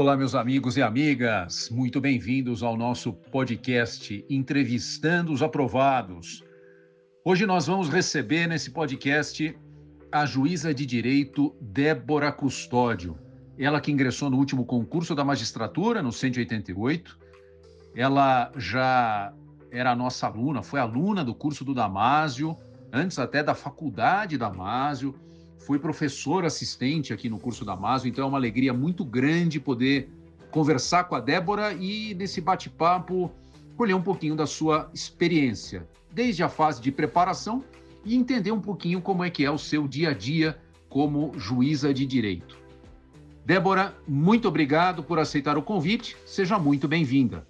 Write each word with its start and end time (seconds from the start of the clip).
Olá, 0.00 0.16
meus 0.16 0.34
amigos 0.34 0.78
e 0.78 0.82
amigas, 0.82 1.68
muito 1.68 2.00
bem-vindos 2.00 2.62
ao 2.62 2.74
nosso 2.74 3.12
podcast 3.12 4.24
Entrevistando 4.30 5.30
os 5.30 5.42
Aprovados. 5.42 6.42
Hoje 7.22 7.44
nós 7.44 7.66
vamos 7.66 7.90
receber 7.90 8.46
nesse 8.46 8.70
podcast 8.70 9.54
a 10.10 10.24
juíza 10.24 10.72
de 10.72 10.86
direito 10.86 11.54
Débora 11.60 12.32
Custódio. 12.32 13.14
Ela 13.58 13.78
que 13.78 13.92
ingressou 13.92 14.30
no 14.30 14.38
último 14.38 14.64
concurso 14.64 15.14
da 15.14 15.22
magistratura, 15.22 16.02
no 16.02 16.14
188. 16.14 17.18
Ela 17.94 18.50
já 18.56 19.34
era 19.70 19.94
nossa 19.94 20.28
aluna, 20.28 20.62
foi 20.62 20.80
aluna 20.80 21.22
do 21.22 21.34
curso 21.34 21.62
do 21.62 21.74
Damásio, 21.74 22.56
antes 22.90 23.18
até 23.18 23.42
da 23.42 23.54
faculdade 23.54 24.38
Damásio 24.38 25.14
fui 25.60 25.78
professor 25.78 26.44
assistente 26.44 27.12
aqui 27.12 27.28
no 27.28 27.38
curso 27.38 27.64
da 27.64 27.76
Maso, 27.76 28.08
então 28.08 28.24
é 28.24 28.26
uma 28.26 28.38
alegria 28.38 28.72
muito 28.72 29.04
grande 29.04 29.60
poder 29.60 30.10
conversar 30.50 31.04
com 31.04 31.14
a 31.14 31.20
Débora 31.20 31.72
e, 31.74 32.14
nesse 32.14 32.40
bate-papo, 32.40 33.30
colher 33.76 33.94
um 33.94 34.02
pouquinho 34.02 34.34
da 34.34 34.46
sua 34.46 34.90
experiência, 34.92 35.86
desde 36.12 36.42
a 36.42 36.48
fase 36.48 36.80
de 36.80 36.90
preparação 36.90 37.62
e 38.04 38.16
entender 38.16 38.50
um 38.50 38.60
pouquinho 38.60 39.00
como 39.00 39.22
é 39.22 39.30
que 39.30 39.44
é 39.44 39.50
o 39.50 39.58
seu 39.58 39.86
dia 39.86 40.10
a 40.10 40.14
dia 40.14 40.58
como 40.88 41.32
juíza 41.38 41.94
de 41.94 42.04
direito. 42.04 42.58
Débora, 43.44 43.94
muito 44.08 44.48
obrigado 44.48 45.02
por 45.02 45.18
aceitar 45.18 45.56
o 45.56 45.62
convite. 45.62 46.16
Seja 46.24 46.58
muito 46.58 46.88
bem-vinda. 46.88 47.46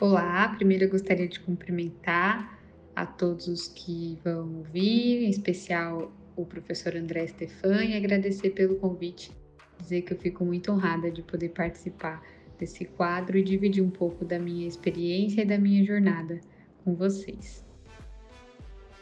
Olá, 0.00 0.48
primeiro 0.48 0.84
eu 0.84 0.90
gostaria 0.90 1.28
de 1.28 1.40
cumprimentar 1.40 2.58
a 2.94 3.06
todos 3.06 3.46
os 3.46 3.68
que 3.68 4.18
vão 4.24 4.56
ouvir, 4.56 5.24
em 5.24 5.30
especial 5.30 6.12
o 6.36 6.44
professor 6.44 6.94
André 6.94 7.26
Stefan 7.26 7.84
e 7.84 7.96
agradecer 7.96 8.50
pelo 8.50 8.76
convite, 8.76 9.32
dizer 9.80 10.02
que 10.02 10.12
eu 10.12 10.18
fico 10.18 10.44
muito 10.44 10.70
honrada 10.70 11.10
de 11.10 11.22
poder 11.22 11.48
participar 11.48 12.22
desse 12.58 12.84
quadro 12.84 13.38
e 13.38 13.42
dividir 13.42 13.82
um 13.82 13.90
pouco 13.90 14.24
da 14.24 14.38
minha 14.38 14.66
experiência 14.66 15.42
e 15.42 15.46
da 15.46 15.58
minha 15.58 15.84
jornada 15.84 16.40
com 16.84 16.94
vocês. 16.94 17.64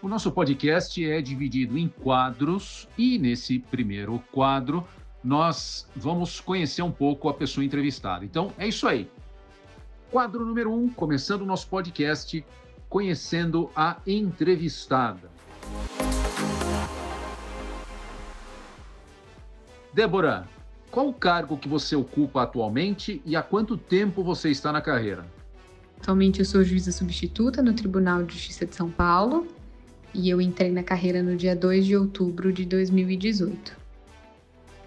O 0.02 0.08
nosso 0.08 0.30
podcast 0.30 1.04
é 1.04 1.20
dividido 1.20 1.78
em 1.78 1.88
quadros 1.88 2.88
e 2.96 3.18
nesse 3.18 3.58
primeiro 3.58 4.22
quadro 4.30 4.86
nós 5.22 5.88
vamos 5.96 6.40
conhecer 6.40 6.82
um 6.82 6.90
pouco 6.90 7.28
a 7.28 7.34
pessoa 7.34 7.64
entrevistada. 7.64 8.24
Então 8.24 8.52
é 8.58 8.68
isso 8.68 8.86
aí. 8.86 9.08
Quadro 10.10 10.44
número 10.44 10.72
um, 10.72 10.88
começando 10.90 11.40
o 11.42 11.46
nosso 11.46 11.66
podcast, 11.68 12.44
conhecendo 12.88 13.70
a 13.74 13.96
entrevistada. 14.06 15.30
Débora, 19.94 20.48
qual 20.90 21.08
o 21.08 21.14
cargo 21.14 21.56
que 21.56 21.68
você 21.68 21.94
ocupa 21.94 22.42
atualmente 22.42 23.22
e 23.24 23.36
há 23.36 23.42
quanto 23.42 23.76
tempo 23.76 24.24
você 24.24 24.50
está 24.50 24.72
na 24.72 24.80
carreira? 24.80 25.24
Atualmente 26.00 26.40
eu 26.40 26.44
sou 26.44 26.64
juíza 26.64 26.90
substituta 26.90 27.62
no 27.62 27.72
Tribunal 27.72 28.24
de 28.24 28.34
Justiça 28.34 28.66
de 28.66 28.74
São 28.74 28.90
Paulo 28.90 29.46
e 30.12 30.28
eu 30.28 30.40
entrei 30.40 30.72
na 30.72 30.82
carreira 30.82 31.22
no 31.22 31.36
dia 31.36 31.54
2 31.54 31.86
de 31.86 31.96
outubro 31.96 32.52
de 32.52 32.64
2018. 32.64 33.76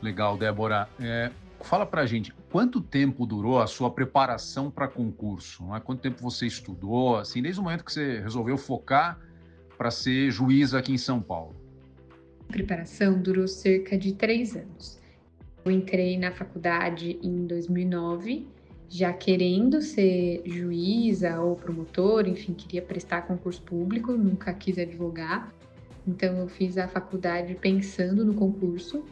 Legal, 0.02 0.38
Débora. 0.38 0.89
É, 0.99 1.31
fala 1.61 1.86
pra 1.86 2.05
gente, 2.05 2.33
quanto 2.52 2.81
tempo 2.81 3.25
durou 3.25 3.61
a 3.61 3.67
sua 3.67 3.89
preparação 3.89 4.69
para 4.69 4.89
concurso? 4.89 5.64
Né? 5.67 5.80
Quanto 5.80 6.02
tempo 6.02 6.21
você 6.21 6.45
estudou, 6.45 7.16
assim, 7.16 7.42
desde 7.42 7.61
o 7.61 7.64
momento 7.64 7.86
que 7.86 7.94
você 7.94 8.19
resolveu 8.19 8.58
focar 8.58 9.17
para 9.77 9.89
ser 9.89 10.31
juíza 10.31 10.77
aqui 10.77 10.92
em 10.92 10.97
São 10.97 11.21
Paulo? 11.21 11.55
Preparação 12.48 13.22
durou 13.22 13.48
cerca 13.48 13.98
de 13.98 14.14
três 14.14 14.56
anos. 14.56 14.98
Eu 15.66 15.72
entrei 15.72 16.17
na 16.17 16.31
faculdade 16.31 17.20
em 17.22 17.45
2009, 17.45 18.48
já 18.89 19.11
querendo 19.11 19.82
ser 19.82 20.42
juíza 20.45 21.42
ou 21.42 21.55
promotor, 21.55 22.27
enfim, 22.27 22.54
queria 22.54 22.82
prestar 22.82 23.23
concurso 23.23 23.61
público, 23.61 24.14
nunca 24.14 24.54
quis 24.54 24.77
advogar. 24.77 25.54
Então 26.08 26.38
eu 26.38 26.48
fiz 26.48 26.77
a 26.77 26.88
faculdade 26.88 27.54
pensando 27.55 28.23
no 28.23 28.33
concurso, 28.33 29.04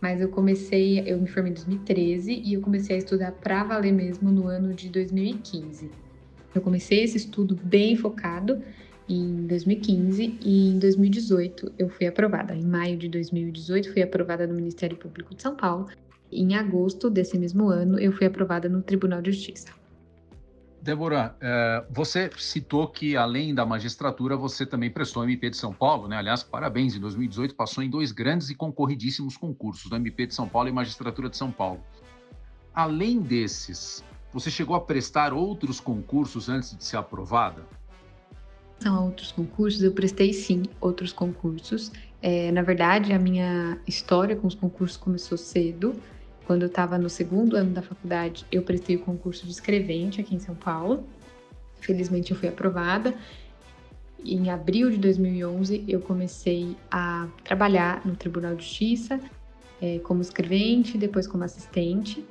mas 0.00 0.20
eu 0.20 0.30
comecei, 0.30 1.00
eu 1.06 1.20
me 1.20 1.28
formei 1.28 1.52
em 1.52 1.54
2013 1.54 2.32
e 2.42 2.54
eu 2.54 2.62
comecei 2.62 2.96
a 2.96 2.98
estudar 2.98 3.32
para 3.32 3.64
valer 3.64 3.92
mesmo 3.92 4.30
no 4.30 4.46
ano 4.46 4.72
de 4.72 4.88
2015. 4.88 5.90
Eu 6.54 6.62
comecei 6.62 7.04
esse 7.04 7.18
estudo 7.18 7.54
bem 7.54 7.96
focado 7.96 8.62
em 9.08 9.46
2015 9.46 10.38
e 10.42 10.68
em 10.68 10.78
2018 10.78 11.72
eu 11.78 11.88
fui 11.88 12.06
aprovada. 12.06 12.54
Em 12.54 12.64
maio 12.64 12.96
de 12.96 13.08
2018 13.08 13.92
fui 13.92 14.02
aprovada 14.02 14.46
no 14.46 14.54
Ministério 14.54 14.96
Público 14.96 15.34
de 15.34 15.42
São 15.42 15.56
Paulo. 15.56 15.88
Em 16.30 16.54
agosto 16.54 17.08
desse 17.08 17.38
mesmo 17.38 17.68
ano 17.68 17.98
eu 17.98 18.12
fui 18.12 18.26
aprovada 18.26 18.68
no 18.68 18.82
Tribunal 18.82 19.22
de 19.22 19.32
Justiça. 19.32 19.72
Débora, 20.80 21.36
é, 21.40 21.84
você 21.90 22.30
citou 22.38 22.86
que 22.86 23.16
além 23.16 23.54
da 23.54 23.66
magistratura 23.66 24.36
você 24.36 24.64
também 24.64 24.90
prestou 24.90 25.24
MP 25.24 25.50
de 25.50 25.56
São 25.56 25.72
Paulo, 25.72 26.06
né? 26.06 26.16
Aliás, 26.16 26.42
parabéns, 26.42 26.94
em 26.94 27.00
2018 27.00 27.54
passou 27.54 27.82
em 27.82 27.90
dois 27.90 28.12
grandes 28.12 28.48
e 28.48 28.54
concorridíssimos 28.54 29.36
concursos, 29.36 29.90
do 29.90 29.96
MP 29.96 30.26
de 30.26 30.34
São 30.34 30.48
Paulo 30.48 30.68
e 30.68 30.72
Magistratura 30.72 31.28
de 31.28 31.36
São 31.36 31.50
Paulo. 31.50 31.80
Além 32.72 33.20
desses, 33.20 34.04
você 34.32 34.50
chegou 34.50 34.76
a 34.76 34.80
prestar 34.80 35.32
outros 35.32 35.80
concursos 35.80 36.48
antes 36.48 36.76
de 36.76 36.84
ser 36.84 36.96
aprovada? 36.96 37.66
Relação 38.78 38.96
a 38.96 39.04
outros 39.04 39.32
concursos, 39.32 39.82
eu 39.82 39.92
prestei 39.92 40.32
sim 40.32 40.62
outros 40.80 41.12
concursos. 41.12 41.92
É, 42.22 42.50
na 42.52 42.62
verdade, 42.62 43.12
a 43.12 43.18
minha 43.18 43.78
história 43.86 44.36
com 44.36 44.46
os 44.46 44.54
concursos 44.54 44.96
começou 44.96 45.36
cedo. 45.36 45.94
Quando 46.46 46.62
eu 46.62 46.68
estava 46.68 46.96
no 46.96 47.10
segundo 47.10 47.56
ano 47.56 47.72
da 47.72 47.82
faculdade, 47.82 48.46
eu 48.50 48.62
prestei 48.62 48.96
o 48.96 49.00
concurso 49.00 49.44
de 49.44 49.52
escrevente 49.52 50.20
aqui 50.20 50.34
em 50.34 50.38
São 50.38 50.54
Paulo. 50.54 51.04
Felizmente, 51.80 52.32
eu 52.32 52.36
fui 52.36 52.48
aprovada. 52.48 53.14
Em 54.24 54.50
abril 54.50 54.90
de 54.90 54.96
2011, 54.96 55.84
eu 55.86 56.00
comecei 56.00 56.76
a 56.90 57.28
trabalhar 57.44 58.04
no 58.04 58.16
Tribunal 58.16 58.56
de 58.56 58.64
Justiça 58.64 59.20
é, 59.80 59.98
como 60.00 60.22
escrevente, 60.22 60.98
depois 60.98 61.26
como 61.26 61.44
assistente. 61.44 62.24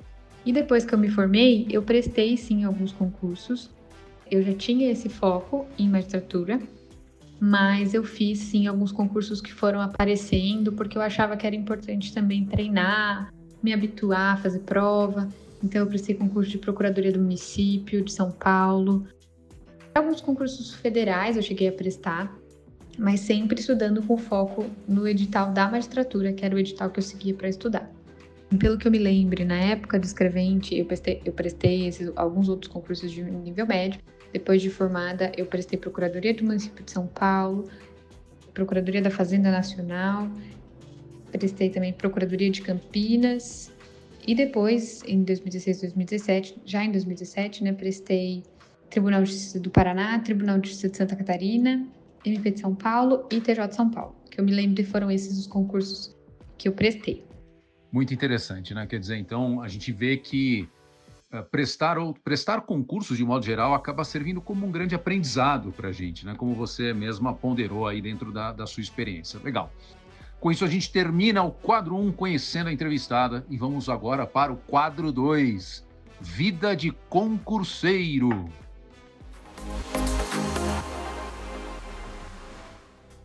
E 0.45 0.51
depois 0.51 0.83
que 0.83 0.93
eu 0.93 0.99
me 0.99 1.09
formei, 1.09 1.67
eu 1.69 1.81
prestei 1.81 2.35
sim 2.35 2.63
alguns 2.63 2.91
concursos 2.91 3.69
eu 4.29 4.41
já 4.41 4.53
tinha 4.53 4.91
esse 4.91 5.09
foco 5.09 5.65
em 5.77 5.89
magistratura, 5.89 6.59
mas 7.39 7.93
eu 7.93 8.03
fiz 8.03 8.39
sim 8.39 8.67
alguns 8.67 8.91
concursos 8.91 9.41
que 9.41 9.53
foram 9.53 9.79
aparecendo 9.79 10.71
porque 10.71 10.97
eu 10.97 11.01
achava 11.01 11.37
que 11.37 11.45
era 11.45 11.55
importante 11.55 12.13
também 12.13 12.45
treinar, 12.45 13.33
me 13.61 13.73
habituar 13.73 14.35
a 14.35 14.37
fazer 14.37 14.59
prova. 14.59 15.27
Então 15.63 15.81
eu 15.81 15.87
prestei 15.87 16.15
concurso 16.15 16.49
de 16.49 16.57
procuradoria 16.57 17.11
do 17.11 17.19
município 17.19 18.03
de 18.03 18.11
São 18.11 18.31
Paulo. 18.31 19.05
Alguns 19.93 20.21
concursos 20.21 20.73
federais 20.75 21.35
eu 21.35 21.41
cheguei 21.41 21.67
a 21.67 21.71
prestar, 21.71 22.35
mas 22.97 23.19
sempre 23.21 23.59
estudando 23.59 24.01
com 24.03 24.17
foco 24.17 24.65
no 24.87 25.07
edital 25.07 25.51
da 25.51 25.67
magistratura, 25.67 26.33
que 26.33 26.45
era 26.45 26.55
o 26.55 26.59
edital 26.59 26.89
que 26.89 26.99
eu 26.99 27.03
seguia 27.03 27.33
para 27.33 27.49
estudar. 27.49 27.91
Pelo 28.59 28.77
que 28.77 28.87
eu 28.87 28.91
me 28.91 28.99
lembre, 28.99 29.43
na 29.43 29.57
época 29.57 29.99
do 29.99 30.05
escrevente, 30.05 30.75
eu 30.75 30.85
prestei, 30.85 31.21
eu 31.25 31.33
prestei 31.33 31.87
esses, 31.87 32.11
alguns 32.15 32.47
outros 32.47 32.71
concursos 32.71 33.11
de 33.11 33.21
nível 33.23 33.67
médio, 33.67 33.99
depois 34.33 34.61
de 34.61 34.69
formada, 34.69 35.31
eu 35.37 35.45
prestei 35.45 35.77
Procuradoria 35.79 36.33
do 36.33 36.43
Município 36.43 36.83
de 36.83 36.91
São 36.91 37.07
Paulo, 37.07 37.69
Procuradoria 38.53 39.01
da 39.01 39.11
Fazenda 39.11 39.51
Nacional, 39.51 40.29
prestei 41.31 41.69
também 41.69 41.93
Procuradoria 41.93 42.49
de 42.49 42.61
Campinas 42.61 43.71
e 44.27 44.35
depois, 44.35 45.03
em 45.05 45.23
2016 45.23 45.81
2017, 45.81 46.61
já 46.65 46.83
em 46.83 46.91
2017, 46.91 47.63
né, 47.63 47.71
prestei 47.71 48.43
Tribunal 48.89 49.23
de 49.23 49.31
Justiça 49.31 49.59
do 49.59 49.69
Paraná, 49.69 50.19
Tribunal 50.19 50.59
de 50.59 50.69
Justiça 50.69 50.89
de 50.89 50.97
Santa 50.97 51.15
Catarina, 51.15 51.87
MP 52.25 52.51
de 52.51 52.59
São 52.59 52.75
Paulo 52.75 53.25
e 53.31 53.39
TJ 53.39 53.67
de 53.67 53.75
São 53.75 53.89
Paulo. 53.89 54.15
Que 54.29 54.39
eu 54.39 54.43
me 54.43 54.51
lembro 54.51 54.83
foram 54.85 55.09
esses 55.09 55.37
os 55.37 55.47
concursos 55.47 56.15
que 56.57 56.67
eu 56.67 56.73
prestei. 56.73 57.23
Muito 57.91 58.13
interessante, 58.13 58.73
né? 58.73 58.85
Quer 58.85 58.99
dizer, 58.99 59.17
então 59.17 59.61
a 59.61 59.67
gente 59.67 59.91
vê 59.91 60.17
que 60.17 60.67
prestar 61.51 61.97
ou 61.97 62.13
prestar 62.13 62.61
concursos 62.61 63.17
de 63.17 63.25
modo 63.25 63.45
geral 63.45 63.73
acaba 63.73 64.03
servindo 64.05 64.39
como 64.39 64.65
um 64.65 64.71
grande 64.71 64.95
aprendizado 64.95 65.71
para 65.71 65.89
a 65.89 65.91
gente, 65.91 66.25
né? 66.25 66.33
Como 66.37 66.55
você 66.55 66.93
mesma 66.93 67.33
ponderou 67.33 67.85
aí 67.85 68.01
dentro 68.01 68.31
da, 68.31 68.53
da 68.53 68.65
sua 68.65 68.81
experiência. 68.81 69.39
Legal. 69.43 69.71
Com 70.39 70.51
isso 70.51 70.63
a 70.63 70.67
gente 70.67 70.91
termina 70.91 71.43
o 71.43 71.51
quadro 71.51 71.95
1 71.95 72.07
um, 72.07 72.11
conhecendo 72.11 72.67
a 72.67 72.73
entrevistada 72.73 73.45
e 73.49 73.57
vamos 73.57 73.89
agora 73.89 74.25
para 74.25 74.53
o 74.53 74.57
quadro 74.57 75.11
2, 75.11 75.85
vida 76.21 76.75
de 76.75 76.91
concurseiro. 77.09 78.49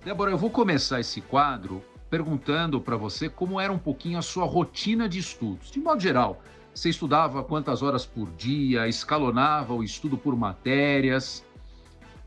Débora, 0.04 0.32
eu 0.32 0.38
vou 0.38 0.50
começar 0.50 0.98
esse 0.98 1.20
quadro 1.20 1.84
perguntando 2.10 2.80
para 2.80 2.96
você 2.96 3.28
como 3.28 3.60
era 3.60 3.72
um 3.72 3.78
pouquinho 3.78 4.18
a 4.18 4.22
sua 4.22 4.44
rotina 4.44 5.08
de 5.08 5.20
estudos, 5.20 5.70
de 5.70 5.78
modo 5.78 6.00
geral 6.00 6.42
você 6.74 6.88
estudava 6.88 7.44
quantas 7.44 7.82
horas 7.82 8.06
por 8.06 8.30
dia, 8.32 8.88
escalonava 8.88 9.74
o 9.74 9.82
estudo 9.82 10.16
por 10.16 10.34
matérias. 10.36 11.44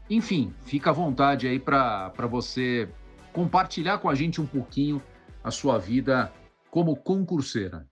Enfim, 0.10 0.54
fica 0.66 0.92
à 0.92 0.94
vontade 0.94 1.48
aí 1.48 1.60
para 1.60 2.12
você 2.30 2.88
compartilhar 3.34 3.98
com 3.98 4.10
a 4.10 4.16
gente 4.16 4.40
um 4.40 4.46
pouquinho 4.46 5.02
a 5.44 5.52
sua 5.52 5.78
vida 5.78 6.32
como 6.70 6.96
concurseira. 6.96 7.88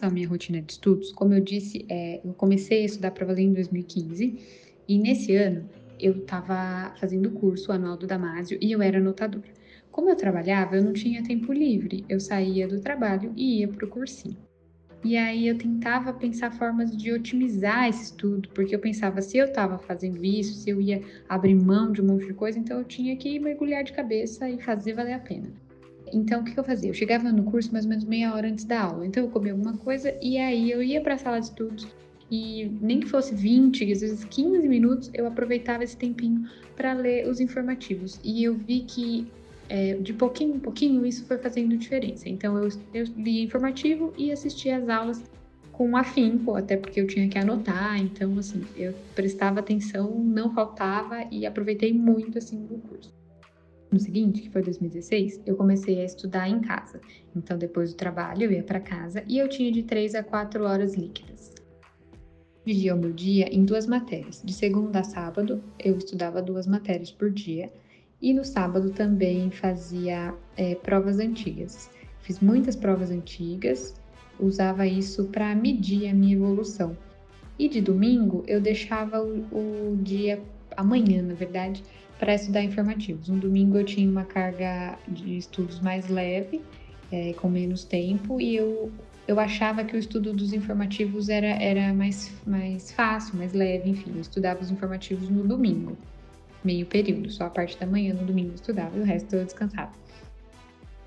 a 0.00 0.10
minha 0.10 0.28
rotina 0.28 0.60
de 0.60 0.72
estudos, 0.72 1.12
como 1.12 1.34
eu 1.34 1.40
disse, 1.40 1.86
é, 1.88 2.20
eu 2.24 2.34
comecei 2.34 2.82
a 2.82 2.86
estudar 2.86 3.10
para 3.10 3.26
valer 3.26 3.42
em 3.42 3.52
2015 3.52 4.74
e 4.88 4.98
nesse 4.98 5.34
ano 5.34 5.68
eu 5.98 6.16
estava 6.18 6.94
fazendo 6.96 7.28
o 7.28 7.32
curso 7.32 7.72
anual 7.72 7.96
do 7.96 8.06
Damásio 8.06 8.58
e 8.60 8.72
eu 8.72 8.82
era 8.82 8.98
anotadora. 8.98 9.48
Como 9.90 10.10
eu 10.10 10.16
trabalhava, 10.16 10.76
eu 10.76 10.84
não 10.84 10.92
tinha 10.92 11.22
tempo 11.22 11.52
livre, 11.52 12.04
eu 12.08 12.20
saía 12.20 12.68
do 12.68 12.80
trabalho 12.80 13.32
e 13.34 13.60
ia 13.60 13.68
para 13.68 13.86
o 13.86 13.88
cursinho. 13.88 14.45
E 15.04 15.16
aí 15.16 15.46
eu 15.46 15.56
tentava 15.56 16.12
pensar 16.12 16.50
formas 16.52 16.96
de 16.96 17.12
otimizar 17.12 17.88
esse 17.88 18.04
estudo, 18.04 18.48
porque 18.54 18.74
eu 18.74 18.78
pensava, 18.78 19.22
se 19.22 19.38
eu 19.38 19.46
estava 19.46 19.78
fazendo 19.78 20.24
isso, 20.24 20.54
se 20.54 20.70
eu 20.70 20.80
ia 20.80 21.02
abrir 21.28 21.54
mão 21.54 21.92
de 21.92 22.02
um 22.02 22.06
monte 22.06 22.26
de 22.26 22.34
coisa, 22.34 22.58
então 22.58 22.78
eu 22.78 22.84
tinha 22.84 23.16
que 23.16 23.38
mergulhar 23.38 23.84
de 23.84 23.92
cabeça 23.92 24.48
e 24.50 24.60
fazer 24.60 24.94
valer 24.94 25.12
a 25.12 25.18
pena. 25.18 25.48
Então, 26.12 26.40
o 26.40 26.44
que, 26.44 26.58
eu 26.58 26.64
fazia? 26.64 26.90
Eu 26.90 26.94
chegava 26.94 27.30
no 27.32 27.44
curso 27.44 27.72
mais 27.72 27.84
ou 27.84 27.88
menos 27.88 28.04
meia 28.04 28.32
hora 28.32 28.48
antes 28.48 28.64
da 28.64 28.80
aula. 28.80 29.06
Então, 29.06 29.24
eu 29.24 29.30
comia 29.30 29.52
alguma 29.52 29.76
coisa 29.76 30.14
e 30.22 30.38
aí 30.38 30.70
eu 30.70 30.82
ia 30.82 31.00
para 31.00 31.14
a 31.14 31.18
sala 31.18 31.40
de 31.40 31.46
estudos 31.46 31.86
e 32.30 32.70
nem 32.80 33.00
que 33.00 33.06
fosse 33.06 33.34
20, 33.34 33.90
às 33.92 34.00
vezes 34.00 34.24
15 34.24 34.68
minutos, 34.68 35.10
eu 35.14 35.26
aproveitava 35.26 35.84
esse 35.84 35.96
tempinho 35.96 36.48
para 36.76 36.92
ler 36.92 37.28
os 37.28 37.40
informativos. 37.40 38.20
E 38.24 38.42
eu 38.42 38.54
vi 38.54 38.80
que 38.80 39.26
é, 39.68 39.94
de 39.94 40.12
pouquinho 40.12 40.56
em 40.56 40.60
pouquinho 40.60 41.04
isso 41.04 41.24
foi 41.26 41.38
fazendo 41.38 41.76
diferença. 41.76 42.28
Então, 42.28 42.56
eu, 42.56 42.68
eu 42.94 43.04
lia 43.16 43.42
informativo 43.42 44.12
e 44.16 44.30
assistia 44.30 44.78
às 44.78 44.88
aulas 44.88 45.22
com 45.72 45.94
afinco, 45.94 46.56
até 46.56 46.76
porque 46.76 47.00
eu 47.00 47.06
tinha 47.06 47.28
que 47.28 47.38
anotar. 47.38 48.00
Então, 48.00 48.38
assim, 48.38 48.64
eu 48.76 48.94
prestava 49.14 49.60
atenção, 49.60 50.18
não 50.18 50.52
faltava 50.54 51.26
e 51.30 51.44
aproveitei 51.44 51.92
muito 51.92 52.38
assim 52.38 52.66
o 52.70 52.78
curso. 52.78 53.14
No 53.90 54.00
seguinte, 54.00 54.42
que 54.42 54.50
foi 54.50 54.62
2016, 54.62 55.42
eu 55.46 55.54
comecei 55.54 56.00
a 56.00 56.04
estudar 56.04 56.48
em 56.48 56.60
casa. 56.60 57.00
Então, 57.34 57.56
depois 57.56 57.92
do 57.92 57.96
trabalho, 57.96 58.44
eu 58.44 58.52
ia 58.52 58.62
para 58.62 58.80
casa 58.80 59.22
e 59.28 59.38
eu 59.38 59.48
tinha 59.48 59.70
de 59.70 59.82
3 59.82 60.14
a 60.14 60.22
4 60.22 60.64
horas 60.64 60.94
líquidas. 60.94 61.54
Dividia 62.64 62.96
o 62.96 62.98
meu 62.98 63.12
dia 63.12 63.48
em 63.54 63.64
duas 63.64 63.86
matérias. 63.86 64.42
De 64.44 64.52
segunda 64.52 65.00
a 65.00 65.04
sábado, 65.04 65.62
eu 65.78 65.96
estudava 65.96 66.42
duas 66.42 66.66
matérias 66.66 67.12
por 67.12 67.30
dia. 67.30 67.70
E 68.20 68.32
no 68.32 68.44
sábado 68.44 68.90
também 68.90 69.50
fazia 69.50 70.34
é, 70.56 70.74
provas 70.74 71.18
antigas. 71.18 71.90
Fiz 72.20 72.40
muitas 72.40 72.74
provas 72.74 73.10
antigas, 73.10 73.94
usava 74.40 74.86
isso 74.86 75.26
para 75.26 75.54
medir 75.54 76.08
a 76.08 76.14
minha 76.14 76.34
evolução. 76.34 76.96
E 77.58 77.68
de 77.68 77.80
domingo 77.80 78.44
eu 78.46 78.60
deixava 78.60 79.22
o, 79.22 79.92
o 79.92 79.98
dia, 80.02 80.42
amanhã 80.76 81.22
na 81.22 81.34
verdade, 81.34 81.82
para 82.18 82.34
estudar 82.34 82.62
informativos. 82.62 83.28
No 83.28 83.36
domingo 83.36 83.76
eu 83.78 83.84
tinha 83.84 84.10
uma 84.10 84.24
carga 84.24 84.98
de 85.06 85.36
estudos 85.36 85.80
mais 85.80 86.08
leve, 86.08 86.62
é, 87.12 87.32
com 87.34 87.48
menos 87.48 87.84
tempo, 87.84 88.40
e 88.40 88.56
eu, 88.56 88.90
eu 89.28 89.38
achava 89.38 89.84
que 89.84 89.94
o 89.94 89.98
estudo 89.98 90.32
dos 90.32 90.52
informativos 90.52 91.28
era, 91.28 91.46
era 91.46 91.92
mais, 91.94 92.32
mais 92.46 92.90
fácil, 92.90 93.36
mais 93.36 93.52
leve, 93.52 93.90
enfim, 93.90 94.12
eu 94.14 94.20
estudava 94.20 94.60
os 94.60 94.70
informativos 94.70 95.28
no 95.28 95.46
domingo, 95.46 95.96
meio 96.64 96.86
período, 96.86 97.30
só 97.30 97.44
a 97.44 97.50
parte 97.50 97.78
da 97.78 97.86
manhã 97.86 98.14
no 98.14 98.24
domingo 98.24 98.50
eu 98.50 98.54
estudava 98.54 98.96
e 98.96 99.00
o 99.00 99.04
resto 99.04 99.36
eu 99.36 99.44
descansava. 99.44 99.92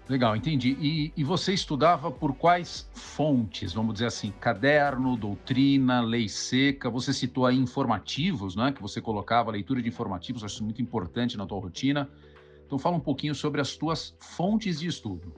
Legal, 0.09 0.35
entendi. 0.35 0.75
E, 0.81 1.13
e, 1.15 1.23
você 1.23 1.53
estudava 1.53 2.09
por 2.11 2.35
quais 2.35 2.89
fontes? 2.95 3.73
Vamos 3.73 3.93
dizer 3.93 4.07
assim, 4.07 4.33
caderno, 4.39 5.15
doutrina, 5.15 6.01
lei 6.01 6.27
seca. 6.27 6.89
Você 6.89 7.13
citou 7.13 7.45
aí 7.45 7.55
informativos, 7.55 8.55
né? 8.55 8.71
Que 8.71 8.81
você 8.81 8.99
colocava 8.99 9.51
leitura 9.51 9.79
de 9.83 9.87
informativos, 9.87 10.43
acho 10.43 10.63
muito 10.63 10.81
importante 10.81 11.37
na 11.37 11.45
tua 11.45 11.59
rotina. 11.59 12.09
Então 12.65 12.79
fala 12.79 12.97
um 12.97 12.99
pouquinho 12.99 13.35
sobre 13.35 13.61
as 13.61 13.75
tuas 13.75 14.15
fontes 14.19 14.79
de 14.79 14.87
estudo. 14.87 15.31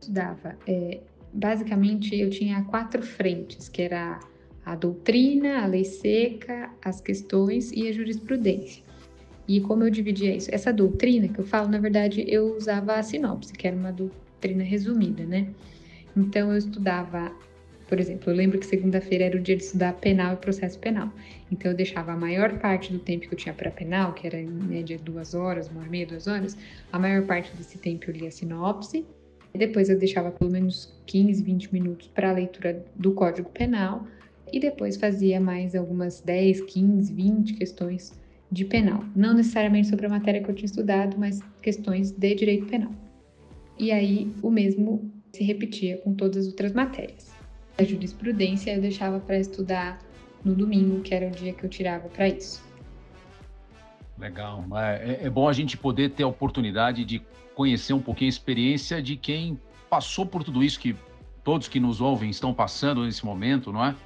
Estudava. 0.00 0.56
É, 0.66 1.00
basicamente, 1.32 2.16
eu 2.18 2.30
tinha 2.30 2.64
quatro 2.64 3.02
frentes, 3.02 3.68
que 3.68 3.82
era 3.82 4.18
a 4.64 4.74
doutrina, 4.74 5.62
a 5.62 5.66
lei 5.66 5.84
seca, 5.84 6.70
as 6.82 7.00
questões 7.00 7.70
e 7.72 7.88
a 7.88 7.92
jurisprudência. 7.92 8.83
E 9.46 9.60
como 9.60 9.84
eu 9.84 9.90
dividia 9.90 10.34
isso? 10.34 10.48
Essa 10.52 10.72
doutrina 10.72 11.28
que 11.28 11.38
eu 11.38 11.44
falo, 11.44 11.68
na 11.68 11.78
verdade, 11.78 12.24
eu 12.26 12.56
usava 12.56 12.94
a 12.94 13.02
sinopse, 13.02 13.52
que 13.52 13.66
era 13.66 13.76
uma 13.76 13.92
doutrina 13.92 14.64
resumida, 14.64 15.24
né? 15.24 15.48
Então 16.16 16.50
eu 16.50 16.56
estudava, 16.56 17.30
por 17.86 18.00
exemplo, 18.00 18.30
eu 18.32 18.36
lembro 18.36 18.58
que 18.58 18.64
segunda-feira 18.64 19.24
era 19.24 19.36
o 19.36 19.40
dia 19.40 19.56
de 19.56 19.64
estudar 19.64 19.92
penal 19.94 20.34
e 20.34 20.36
processo 20.36 20.78
penal. 20.78 21.12
Então 21.52 21.72
eu 21.72 21.76
deixava 21.76 22.12
a 22.12 22.16
maior 22.16 22.58
parte 22.58 22.90
do 22.90 22.98
tempo 22.98 23.28
que 23.28 23.34
eu 23.34 23.38
tinha 23.38 23.54
para 23.54 23.70
penal, 23.70 24.14
que 24.14 24.26
era 24.26 24.40
em 24.40 24.46
média 24.46 24.98
duas 24.98 25.34
horas, 25.34 25.68
uma 25.68 25.80
hora 25.80 25.88
e 25.88 25.90
meia, 25.90 26.06
duas 26.06 26.26
horas, 26.26 26.56
a 26.90 26.98
maior 26.98 27.26
parte 27.26 27.54
desse 27.54 27.76
tempo 27.76 28.08
eu 28.08 28.14
lia 28.14 28.28
a 28.28 28.32
sinopse. 28.32 29.04
E 29.52 29.58
depois 29.58 29.88
eu 29.88 29.96
deixava 29.96 30.32
pelo 30.32 30.50
menos 30.50 30.92
15, 31.06 31.42
20 31.42 31.72
minutos 31.72 32.08
para 32.08 32.30
a 32.30 32.32
leitura 32.32 32.84
do 32.96 33.12
Código 33.12 33.50
Penal. 33.50 34.06
E 34.52 34.58
depois 34.58 34.96
fazia 34.96 35.40
mais 35.40 35.74
algumas 35.74 36.20
10, 36.20 36.62
15, 36.62 37.12
20 37.12 37.54
questões 37.54 38.12
de 38.54 38.64
penal. 38.64 39.04
Não 39.14 39.34
necessariamente 39.34 39.88
sobre 39.88 40.06
a 40.06 40.08
matéria 40.08 40.42
que 40.42 40.48
eu 40.48 40.54
tinha 40.54 40.66
estudado, 40.66 41.16
mas 41.18 41.42
questões 41.60 42.12
de 42.12 42.34
direito 42.34 42.66
penal. 42.66 42.92
E 43.78 43.90
aí 43.90 44.32
o 44.40 44.50
mesmo 44.50 45.10
se 45.32 45.42
repetia 45.42 45.98
com 45.98 46.14
todas 46.14 46.44
as 46.44 46.46
outras 46.46 46.72
matérias. 46.72 47.34
A 47.76 47.82
jurisprudência 47.82 48.72
eu 48.72 48.80
deixava 48.80 49.18
para 49.18 49.36
estudar 49.36 49.98
no 50.44 50.54
domingo, 50.54 51.00
que 51.00 51.12
era 51.12 51.26
o 51.26 51.30
dia 51.30 51.52
que 51.52 51.64
eu 51.64 51.68
tirava 51.68 52.08
para 52.08 52.28
isso. 52.28 52.62
Legal. 54.16 54.64
É, 54.76 55.18
é, 55.22 55.26
é 55.26 55.30
bom 55.30 55.48
a 55.48 55.52
gente 55.52 55.76
poder 55.76 56.10
ter 56.10 56.22
a 56.22 56.28
oportunidade 56.28 57.04
de 57.04 57.20
conhecer 57.56 57.92
um 57.92 58.00
pouquinho 58.00 58.28
a 58.28 58.30
experiência 58.30 59.02
de 59.02 59.16
quem 59.16 59.58
passou 59.90 60.24
por 60.24 60.44
tudo 60.44 60.62
isso 60.62 60.78
que 60.78 60.94
todos 61.42 61.66
que 61.66 61.80
nos 61.80 62.00
ouvem 62.00 62.30
estão 62.30 62.54
passando 62.54 63.04
nesse 63.04 63.24
momento, 63.24 63.72
não 63.72 63.84
é? 63.84 63.96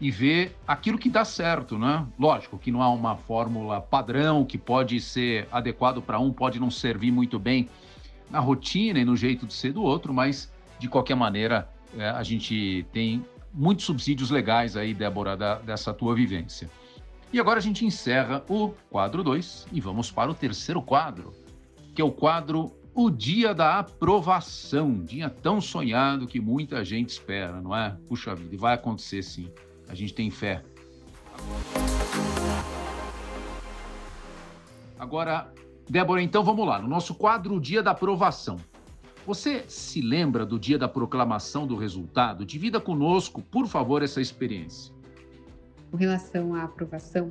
E 0.00 0.10
ver 0.10 0.56
aquilo 0.66 0.96
que 0.96 1.10
dá 1.10 1.24
certo, 1.24 1.78
né? 1.78 2.06
Lógico 2.18 2.58
que 2.58 2.72
não 2.72 2.82
há 2.82 2.90
uma 2.90 3.16
fórmula 3.16 3.80
padrão 3.80 4.44
que 4.44 4.56
pode 4.56 4.98
ser 5.00 5.46
adequado 5.52 6.00
para 6.00 6.18
um, 6.18 6.32
pode 6.32 6.58
não 6.58 6.70
servir 6.70 7.10
muito 7.10 7.38
bem 7.38 7.68
na 8.30 8.40
rotina 8.40 8.98
e 8.98 9.04
no 9.04 9.16
jeito 9.16 9.46
de 9.46 9.52
ser 9.52 9.72
do 9.72 9.82
outro, 9.82 10.14
mas 10.14 10.50
de 10.78 10.88
qualquer 10.88 11.16
maneira 11.16 11.68
é, 11.98 12.08
a 12.08 12.22
gente 12.22 12.86
tem 12.92 13.24
muitos 13.52 13.84
subsídios 13.84 14.30
legais 14.30 14.76
aí, 14.76 14.94
Débora, 14.94 15.36
da, 15.36 15.56
dessa 15.56 15.92
tua 15.92 16.14
vivência. 16.14 16.70
E 17.32 17.38
agora 17.38 17.58
a 17.58 17.62
gente 17.62 17.84
encerra 17.84 18.42
o 18.48 18.70
quadro 18.90 19.22
2 19.22 19.68
e 19.72 19.80
vamos 19.80 20.10
para 20.10 20.30
o 20.30 20.34
terceiro 20.34 20.80
quadro, 20.80 21.32
que 21.94 22.00
é 22.00 22.04
o 22.04 22.10
quadro 22.10 22.72
O 22.94 23.10
Dia 23.10 23.54
da 23.54 23.78
Aprovação. 23.78 25.04
Dia 25.04 25.28
tão 25.28 25.60
sonhado 25.60 26.26
que 26.26 26.40
muita 26.40 26.84
gente 26.84 27.10
espera, 27.10 27.60
não 27.60 27.76
é? 27.76 27.96
Puxa 28.08 28.34
vida, 28.34 28.54
e 28.54 28.58
vai 28.58 28.74
acontecer 28.74 29.22
sim. 29.22 29.48
A 29.90 29.94
gente 29.94 30.14
tem 30.14 30.30
fé. 30.30 30.62
Agora, 34.96 35.52
Débora, 35.88 36.22
então 36.22 36.44
vamos 36.44 36.64
lá. 36.64 36.80
No 36.80 36.86
nosso 36.86 37.12
quadro 37.12 37.60
Dia 37.60 37.82
da 37.82 37.90
Aprovação. 37.90 38.58
Você 39.26 39.64
se 39.66 40.00
lembra 40.00 40.46
do 40.46 40.58
dia 40.58 40.78
da 40.78 40.88
proclamação 40.88 41.66
do 41.66 41.76
resultado? 41.76 42.46
Divida 42.46 42.80
conosco, 42.80 43.42
por 43.42 43.66
favor, 43.66 44.02
essa 44.02 44.20
experiência. 44.20 44.94
Com 45.90 45.96
relação 45.96 46.54
à 46.54 46.62
aprovação, 46.62 47.28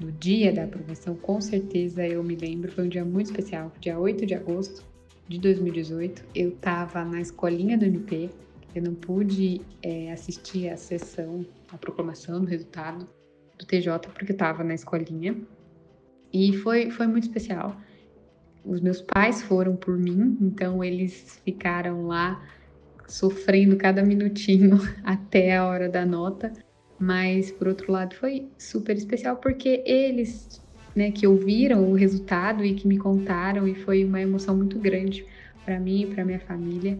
no 0.00 0.10
dia 0.10 0.52
da 0.52 0.64
aprovação, 0.64 1.14
com 1.14 1.40
certeza 1.40 2.06
eu 2.06 2.22
me 2.22 2.34
lembro, 2.34 2.70
foi 2.72 2.84
um 2.84 2.88
dia 2.88 3.04
muito 3.04 3.26
especial, 3.26 3.72
dia 3.80 3.98
8 3.98 4.26
de 4.26 4.34
agosto 4.34 4.84
de 5.28 5.38
2018. 5.38 6.24
Eu 6.34 6.50
estava 6.50 7.04
na 7.04 7.20
escolinha 7.20 7.78
do 7.78 7.84
MP, 7.84 8.28
eu 8.74 8.82
não 8.82 8.94
pude 8.94 9.60
é, 9.82 10.12
assistir 10.12 10.68
à 10.68 10.76
sessão, 10.76 11.44
à 11.70 11.76
proclamação 11.76 12.40
do 12.40 12.46
resultado 12.46 13.06
do 13.58 13.66
TJ, 13.66 13.98
porque 14.14 14.32
estava 14.32 14.64
na 14.64 14.74
escolinha. 14.74 15.36
E 16.32 16.56
foi, 16.58 16.90
foi 16.90 17.06
muito 17.06 17.24
especial. 17.24 17.76
Os 18.64 18.80
meus 18.80 19.02
pais 19.02 19.42
foram 19.42 19.76
por 19.76 19.98
mim, 19.98 20.38
então 20.40 20.82
eles 20.82 21.40
ficaram 21.44 22.06
lá 22.06 22.42
sofrendo 23.06 23.76
cada 23.76 24.02
minutinho 24.02 24.78
até 25.04 25.56
a 25.56 25.66
hora 25.66 25.88
da 25.88 26.06
nota. 26.06 26.52
Mas, 26.98 27.50
por 27.50 27.68
outro 27.68 27.92
lado, 27.92 28.14
foi 28.14 28.48
super 28.56 28.96
especial 28.96 29.36
porque 29.36 29.82
eles, 29.84 30.62
né, 30.94 31.10
que 31.10 31.26
ouviram 31.26 31.90
o 31.90 31.94
resultado 31.94 32.64
e 32.64 32.74
que 32.74 32.86
me 32.86 32.96
contaram, 32.96 33.66
e 33.66 33.74
foi 33.74 34.04
uma 34.04 34.20
emoção 34.20 34.56
muito 34.56 34.78
grande 34.78 35.26
para 35.64 35.80
mim 35.80 36.02
e 36.02 36.06
para 36.06 36.24
minha 36.24 36.40
família 36.40 36.98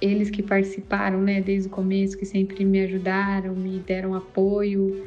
eles 0.00 0.30
que 0.30 0.42
participaram, 0.42 1.20
né, 1.20 1.40
desde 1.40 1.68
o 1.68 1.70
começo, 1.70 2.16
que 2.16 2.26
sempre 2.26 2.64
me 2.64 2.80
ajudaram, 2.80 3.54
me 3.54 3.78
deram 3.78 4.14
apoio, 4.14 5.06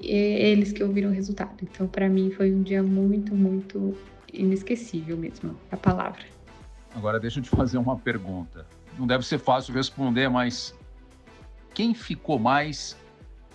eles 0.00 0.72
que 0.72 0.82
ouviram 0.82 1.10
o 1.10 1.12
resultado. 1.12 1.56
Então, 1.62 1.86
para 1.86 2.08
mim, 2.08 2.30
foi 2.30 2.52
um 2.52 2.62
dia 2.62 2.82
muito, 2.82 3.34
muito 3.34 3.96
inesquecível 4.32 5.16
mesmo, 5.16 5.56
a 5.70 5.76
palavra. 5.76 6.24
Agora, 6.94 7.18
deixa 7.18 7.38
eu 7.38 7.42
te 7.42 7.50
fazer 7.50 7.78
uma 7.78 7.96
pergunta. 7.96 8.66
Não 8.98 9.06
deve 9.06 9.24
ser 9.24 9.38
fácil 9.38 9.72
responder, 9.74 10.28
mas 10.28 10.74
quem 11.72 11.94
ficou 11.94 12.38
mais 12.38 12.96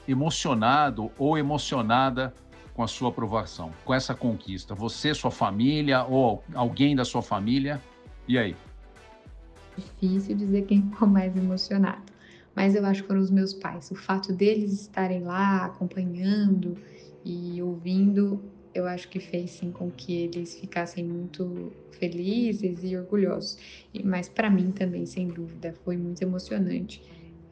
emocionado 0.08 1.12
ou 1.18 1.38
emocionada 1.38 2.34
com 2.74 2.84
a 2.84 2.88
sua 2.88 3.10
aprovação, 3.10 3.72
com 3.86 3.94
essa 3.94 4.16
conquista? 4.16 4.74
Você, 4.74 5.14
sua 5.14 5.32
família 5.32 6.04
ou 6.04 6.44
alguém 6.54 6.96
da 6.96 7.06
sua 7.06 7.22
família? 7.22 7.82
E 8.28 8.38
aí? 8.38 8.56
Difícil 9.80 10.36
dizer 10.36 10.64
quem 10.66 10.84
ficou 10.84 11.08
mais 11.08 11.36
emocionado. 11.36 12.12
mas 12.56 12.76
eu 12.76 12.86
acho 12.86 13.02
que 13.04 13.08
foram 13.08 13.22
os 13.22 13.32
meus 13.32 13.54
pais. 13.54 13.90
O 13.92 13.96
fato 13.96 14.34
deles 14.34 14.74
estarem 14.82 15.24
lá 15.24 15.66
acompanhando 15.66 16.78
e 17.24 17.62
ouvindo, 17.62 18.42
eu 18.74 18.86
acho 18.86 19.10
que 19.10 19.20
fez 19.20 19.52
sim 19.52 19.72
com 19.72 19.90
que 19.92 20.14
eles 20.14 20.60
ficassem 20.60 21.04
muito 21.06 21.72
felizes 21.92 22.84
e 22.84 22.98
orgulhosos. 22.98 23.58
Mas 24.04 24.28
para 24.30 24.50
mim 24.50 24.72
também, 24.72 25.06
sem 25.06 25.28
dúvida, 25.28 25.74
foi 25.84 25.98
muito 25.98 26.22
emocionante. 26.22 27.02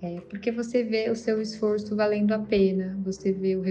É, 0.02 0.22
porque 0.22 0.52
você 0.52 0.84
vê 0.84 1.10
o 1.10 1.16
seu 1.16 1.42
esforço 1.42 1.96
valendo 1.96 2.34
a 2.34 2.40
pena, 2.40 3.00
você 3.04 3.32
vê 3.32 3.56
o, 3.56 3.64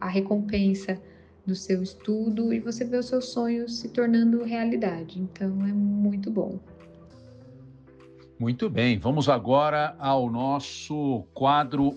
a 0.00 0.08
recompensa 0.08 1.00
do 1.46 1.54
seu 1.54 1.82
estudo 1.82 2.52
e 2.52 2.60
você 2.60 2.84
vê 2.84 2.98
os 2.98 3.06
seus 3.06 3.32
sonhos 3.32 3.80
se 3.80 3.88
tornando 3.88 4.42
realidade. 4.44 5.20
Então 5.20 5.64
é 5.66 5.72
muito 5.72 6.30
bom. 6.30 6.60
Muito 8.40 8.70
bem, 8.70 8.98
vamos 8.98 9.28
agora 9.28 9.94
ao 9.98 10.30
nosso 10.30 11.26
quadro 11.34 11.94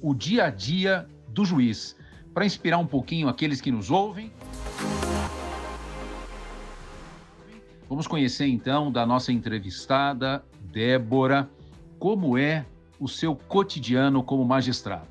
O 0.00 0.14
Dia 0.14 0.44
a 0.46 0.48
Dia 0.50 1.06
do 1.28 1.44
Juiz, 1.44 1.94
para 2.32 2.46
inspirar 2.46 2.78
um 2.78 2.86
pouquinho 2.86 3.28
aqueles 3.28 3.60
que 3.60 3.70
nos 3.70 3.90
ouvem. 3.90 4.32
Vamos 7.90 8.06
conhecer 8.06 8.46
então 8.46 8.90
da 8.90 9.04
nossa 9.04 9.32
entrevistada, 9.32 10.42
Débora, 10.72 11.46
como 11.98 12.38
é 12.38 12.64
o 12.98 13.06
seu 13.06 13.36
cotidiano 13.36 14.22
como 14.22 14.46
magistrado. 14.46 15.08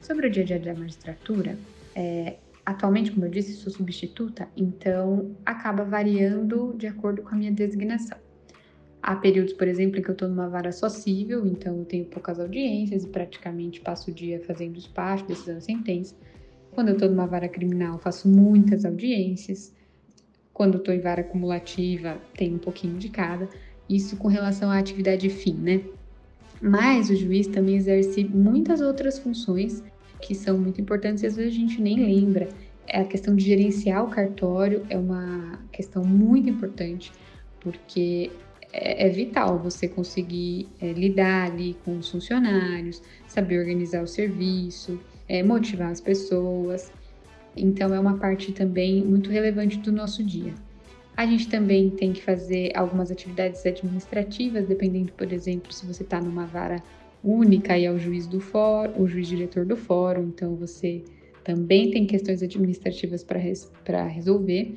Sobre 0.00 0.28
o 0.28 0.30
dia 0.30 0.44
a 0.44 0.46
dia 0.46 0.60
da 0.60 0.72
magistratura, 0.72 1.58
é, 1.96 2.36
atualmente, 2.64 3.10
como 3.10 3.26
eu 3.26 3.30
disse, 3.30 3.54
sou 3.54 3.72
substituta, 3.72 4.48
então 4.56 5.34
acaba 5.44 5.82
variando 5.82 6.72
de 6.78 6.86
acordo 6.86 7.22
com 7.22 7.30
a 7.30 7.36
minha 7.36 7.50
designação. 7.50 8.22
Há 9.06 9.16
períodos, 9.16 9.52
por 9.52 9.68
exemplo, 9.68 9.98
em 9.98 10.02
que 10.02 10.08
eu 10.08 10.14
estou 10.14 10.26
numa 10.26 10.48
vara 10.48 10.72
só 10.72 10.88
civil, 10.88 11.46
então 11.46 11.76
eu 11.76 11.84
tenho 11.84 12.06
poucas 12.06 12.40
audiências 12.40 13.04
e 13.04 13.06
praticamente 13.06 13.82
passo 13.82 14.10
o 14.10 14.14
dia 14.14 14.40
fazendo 14.46 14.72
despacho, 14.72 15.26
decisão 15.26 15.60
sentença. 15.60 16.14
Quando 16.70 16.88
eu 16.88 16.94
estou 16.94 17.10
numa 17.10 17.26
vara 17.26 17.46
criminal, 17.46 17.98
faço 17.98 18.26
muitas 18.26 18.82
audiências. 18.82 19.74
Quando 20.54 20.78
estou 20.78 20.94
em 20.94 21.00
vara 21.00 21.20
acumulativa, 21.20 22.16
tem 22.34 22.54
um 22.54 22.58
pouquinho 22.58 22.96
de 22.96 23.10
cada. 23.10 23.46
Isso 23.90 24.16
com 24.16 24.26
relação 24.26 24.70
à 24.70 24.78
atividade 24.78 25.28
fim, 25.28 25.52
né? 25.52 25.82
Mas 26.62 27.10
o 27.10 27.14
juiz 27.14 27.46
também 27.46 27.76
exerce 27.76 28.24
muitas 28.24 28.80
outras 28.80 29.18
funções 29.18 29.84
que 30.22 30.34
são 30.34 30.56
muito 30.56 30.80
importantes 30.80 31.22
e 31.22 31.26
às 31.26 31.36
vezes 31.36 31.52
a 31.52 31.56
gente 31.60 31.78
nem 31.78 32.02
lembra. 32.06 32.48
É 32.86 33.00
a 33.02 33.04
questão 33.04 33.36
de 33.36 33.44
gerenciar 33.44 34.02
o 34.02 34.08
cartório 34.08 34.82
é 34.88 34.96
uma 34.96 35.60
questão 35.70 36.02
muito 36.02 36.48
importante, 36.48 37.12
porque 37.60 38.30
é, 38.74 39.06
é 39.06 39.08
vital 39.08 39.58
você 39.58 39.86
conseguir 39.86 40.68
é, 40.80 40.92
lidar 40.92 41.52
ali 41.52 41.76
com 41.84 41.96
os 41.96 42.10
funcionários, 42.10 43.00
saber 43.28 43.60
organizar 43.60 44.02
o 44.02 44.06
serviço, 44.06 44.98
é, 45.28 45.42
motivar 45.42 45.90
as 45.90 46.00
pessoas. 46.00 46.92
Então, 47.56 47.94
é 47.94 48.00
uma 48.00 48.18
parte 48.18 48.50
também 48.50 49.04
muito 49.04 49.30
relevante 49.30 49.78
do 49.78 49.92
nosso 49.92 50.24
dia. 50.24 50.52
A 51.16 51.24
gente 51.24 51.48
também 51.48 51.90
tem 51.90 52.12
que 52.12 52.20
fazer 52.20 52.72
algumas 52.74 53.12
atividades 53.12 53.64
administrativas, 53.64 54.66
dependendo, 54.66 55.12
por 55.12 55.32
exemplo, 55.32 55.72
se 55.72 55.86
você 55.86 56.02
está 56.02 56.20
numa 56.20 56.44
vara 56.44 56.82
única 57.22 57.78
e 57.78 57.84
é 57.84 57.92
o 57.92 57.98
juiz 57.98 58.26
do 58.26 58.40
fórum, 58.40 59.00
o 59.00 59.06
juiz 59.06 59.28
diretor 59.28 59.64
do 59.64 59.76
fórum, 59.76 60.24
então 60.24 60.56
você 60.56 61.02
também 61.44 61.92
tem 61.92 62.04
questões 62.04 62.42
administrativas 62.42 63.22
para 63.22 63.38
res, 63.38 63.70
resolver. 64.10 64.76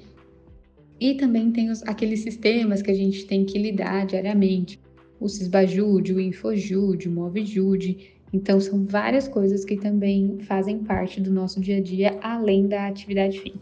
E 1.00 1.14
também 1.14 1.52
tem 1.52 1.70
os, 1.70 1.84
aqueles 1.84 2.22
sistemas 2.22 2.82
que 2.82 2.90
a 2.90 2.96
gente 2.96 3.26
tem 3.26 3.46
que 3.46 3.58
lidar 3.60 4.06
diariamente, 4.06 4.80
o 5.20 5.28
Cisbajude, 5.28 6.14
o 6.14 6.20
Infojude, 6.20 7.08
o 7.08 7.12
Movijude. 7.12 8.16
Então, 8.34 8.60
são 8.60 8.86
várias 8.86 9.28
coisas 9.28 9.64
que 9.64 9.78
também 9.78 10.40
fazem 10.42 10.80
parte 10.80 11.22
do 11.22 11.32
nosso 11.32 11.60
dia 11.60 11.78
a 11.78 11.82
dia, 11.82 12.20
além 12.22 12.68
da 12.68 12.88
atividade 12.88 13.40
fim. 13.40 13.54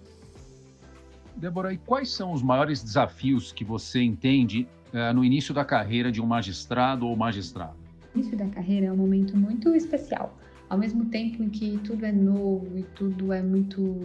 Débora, 1.36 1.74
e 1.74 1.78
quais 1.78 2.10
são 2.10 2.32
os 2.32 2.42
maiores 2.42 2.82
desafios 2.82 3.52
que 3.52 3.64
você 3.64 4.02
entende 4.02 4.68
uh, 4.94 5.14
no 5.14 5.24
início 5.24 5.54
da 5.54 5.66
carreira 5.66 6.12
de 6.12 6.22
um 6.22 6.26
magistrado 6.26 7.06
ou 7.06 7.16
magistrado? 7.16 7.76
O 8.14 8.18
início 8.18 8.38
da 8.38 8.48
carreira 8.48 8.88
é 8.88 8.92
um 8.92 8.98
momento 8.98 9.36
muito 9.36 9.76
especial. 9.76 10.38
Ao 10.70 10.78
mesmo 10.78 11.06
tempo 11.06 11.44
em 11.44 11.50
que 11.50 11.78
tudo 11.84 12.06
é 12.06 12.12
novo 12.12 12.78
e 12.78 12.84
tudo 12.84 13.32
é 13.32 13.42
muito 13.42 14.00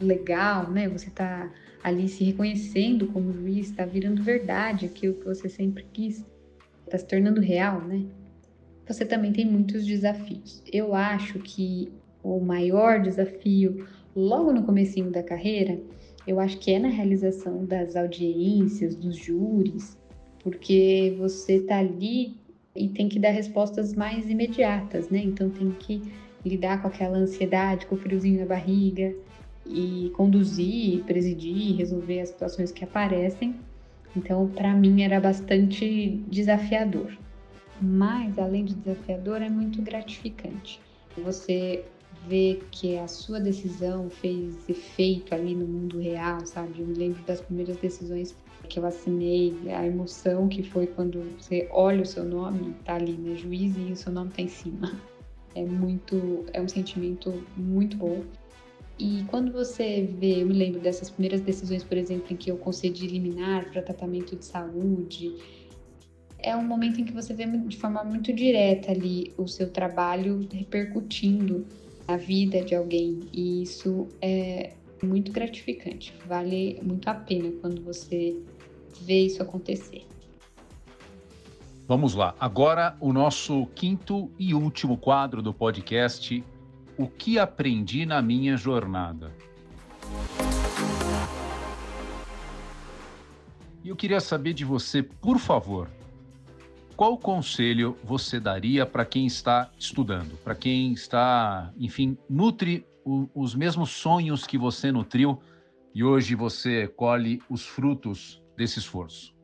legal, 0.00 0.70
né? 0.70 0.88
Você 0.88 1.08
está 1.08 1.50
ali 1.82 2.08
se 2.08 2.24
reconhecendo 2.24 3.06
como 3.08 3.32
juiz, 3.32 3.70
está 3.70 3.84
virando 3.84 4.22
verdade 4.22 4.86
aquilo 4.86 5.14
que 5.14 5.24
você 5.24 5.48
sempre 5.48 5.86
quis, 5.92 6.24
está 6.84 6.98
se 6.98 7.06
tornando 7.06 7.40
real, 7.40 7.80
né? 7.80 8.04
Você 8.86 9.04
também 9.04 9.32
tem 9.32 9.46
muitos 9.46 9.86
desafios. 9.86 10.62
Eu 10.72 10.94
acho 10.94 11.38
que 11.38 11.90
o 12.22 12.40
maior 12.40 13.00
desafio 13.00 13.86
logo 14.14 14.52
no 14.52 14.64
comecinho 14.64 15.10
da 15.10 15.22
carreira, 15.22 15.80
eu 16.26 16.40
acho 16.40 16.58
que 16.58 16.72
é 16.72 16.78
na 16.78 16.88
realização 16.88 17.64
das 17.64 17.96
audiências, 17.96 18.94
dos 18.96 19.16
júris, 19.16 19.96
porque 20.42 21.14
você 21.18 21.56
está 21.56 21.78
ali 21.78 22.36
e 22.74 22.88
tem 22.88 23.08
que 23.08 23.18
dar 23.18 23.30
respostas 23.30 23.94
mais 23.94 24.28
imediatas, 24.28 25.08
né? 25.08 25.22
Então 25.24 25.48
tem 25.50 25.70
que 25.72 26.02
lidar 26.44 26.80
com 26.82 26.88
aquela 26.88 27.18
ansiedade, 27.18 27.86
com 27.86 27.94
o 27.94 27.98
friozinho 27.98 28.40
na 28.40 28.46
barriga, 28.46 29.14
e 29.72 30.10
conduzir, 30.10 31.04
presidir, 31.04 31.76
resolver 31.76 32.20
as 32.20 32.30
situações 32.30 32.72
que 32.72 32.84
aparecem. 32.84 33.56
Então, 34.16 34.48
para 34.48 34.74
mim 34.74 35.02
era 35.02 35.20
bastante 35.20 36.22
desafiador. 36.28 37.16
Mas, 37.80 38.38
além 38.38 38.64
de 38.64 38.74
desafiador, 38.74 39.40
é 39.40 39.48
muito 39.48 39.80
gratificante. 39.80 40.80
Você 41.16 41.84
vê 42.26 42.60
que 42.70 42.98
a 42.98 43.08
sua 43.08 43.40
decisão 43.40 44.10
fez 44.10 44.68
efeito 44.68 45.34
ali 45.34 45.54
no 45.54 45.66
mundo 45.66 45.98
real, 45.98 46.44
sabe? 46.44 46.80
Eu 46.80 46.86
me 46.86 46.94
lembro 46.94 47.22
das 47.22 47.40
primeiras 47.40 47.76
decisões 47.76 48.36
que 48.68 48.78
eu 48.78 48.86
assinei, 48.86 49.54
a 49.68 49.86
emoção 49.86 50.48
que 50.48 50.62
foi 50.62 50.86
quando 50.86 51.22
você 51.38 51.68
olha 51.72 52.02
o 52.02 52.06
seu 52.06 52.24
nome, 52.24 52.74
tá 52.84 52.94
ali, 52.94 53.12
né? 53.12 53.34
Juiz 53.36 53.74
e 53.76 53.92
o 53.92 53.96
seu 53.96 54.12
nome 54.12 54.30
tá 54.30 54.42
em 54.42 54.48
cima. 54.48 54.92
É 55.54 55.64
muito, 55.64 56.44
é 56.52 56.60
um 56.60 56.68
sentimento 56.68 57.42
muito 57.56 57.96
bom. 57.96 58.22
E 59.00 59.24
quando 59.28 59.50
você 59.50 60.02
vê, 60.02 60.42
eu 60.42 60.46
me 60.46 60.52
lembro 60.52 60.78
dessas 60.78 61.08
primeiras 61.08 61.40
decisões, 61.40 61.82
por 61.82 61.96
exemplo, 61.96 62.26
em 62.34 62.36
que 62.36 62.50
eu 62.50 62.58
concedi 62.58 63.06
liminar 63.06 63.70
para 63.70 63.80
tratamento 63.80 64.36
de 64.36 64.44
saúde, 64.44 65.34
é 66.38 66.54
um 66.54 66.62
momento 66.62 67.00
em 67.00 67.04
que 67.04 67.12
você 67.12 67.32
vê 67.32 67.46
de 67.46 67.78
forma 67.78 68.04
muito 68.04 68.30
direta 68.30 68.92
ali 68.92 69.32
o 69.38 69.48
seu 69.48 69.70
trabalho 69.70 70.46
repercutindo 70.52 71.66
na 72.06 72.18
vida 72.18 72.62
de 72.62 72.74
alguém. 72.74 73.20
E 73.32 73.62
isso 73.62 74.06
é 74.20 74.74
muito 75.02 75.32
gratificante, 75.32 76.12
vale 76.26 76.78
muito 76.82 77.08
a 77.08 77.14
pena 77.14 77.50
quando 77.62 77.82
você 77.82 78.36
vê 79.00 79.20
isso 79.20 79.42
acontecer. 79.42 80.06
Vamos 81.88 82.14
lá. 82.14 82.34
Agora, 82.38 82.96
o 83.00 83.14
nosso 83.14 83.66
quinto 83.74 84.30
e 84.38 84.52
último 84.54 84.98
quadro 84.98 85.40
do 85.40 85.54
podcast 85.54 86.44
o 87.00 87.08
que 87.08 87.38
aprendi 87.38 88.04
na 88.04 88.20
minha 88.20 88.58
jornada. 88.58 89.32
E 93.82 93.88
eu 93.88 93.96
queria 93.96 94.20
saber 94.20 94.52
de 94.52 94.66
você, 94.66 95.02
por 95.02 95.38
favor, 95.38 95.88
qual 96.94 97.16
conselho 97.16 97.96
você 98.04 98.38
daria 98.38 98.84
para 98.84 99.06
quem 99.06 99.26
está 99.26 99.70
estudando, 99.78 100.36
para 100.44 100.54
quem 100.54 100.92
está, 100.92 101.72
enfim, 101.78 102.18
nutre 102.28 102.84
o, 103.02 103.26
os 103.34 103.54
mesmos 103.54 103.88
sonhos 103.88 104.46
que 104.46 104.58
você 104.58 104.92
nutriu 104.92 105.40
e 105.94 106.04
hoje 106.04 106.34
você 106.34 106.86
colhe 106.86 107.40
os 107.48 107.66
frutos 107.66 108.42
desse 108.58 108.78
esforço? 108.78 109.34